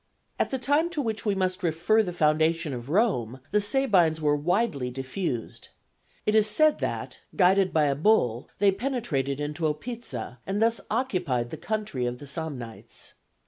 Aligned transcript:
At 0.39 0.49
the 0.49 0.57
time 0.57 0.89
to 0.97 1.01
which 1.01 1.27
we 1.27 1.35
must 1.35 1.61
refer 1.61 2.01
the 2.01 2.11
foundation 2.11 2.73
of 2.73 2.89
Rome, 2.89 3.39
the 3.51 3.61
Sabines 3.61 4.19
were 4.19 4.35
widely 4.35 4.89
diffused. 4.89 5.69
It 6.25 6.33
is 6.33 6.47
said 6.47 6.79
that, 6.79 7.19
guided 7.35 7.71
by 7.71 7.83
a 7.85 7.93
bull, 7.93 8.49
they 8.57 8.71
penetrated 8.71 9.39
into 9.39 9.65
Opica, 9.71 10.39
and 10.47 10.59
thus 10.59 10.81
occupied 10.89 11.51
the 11.51 11.57
country 11.57 12.07
of 12.07 12.17
the 12.17 12.25
Samnites. 12.25 13.13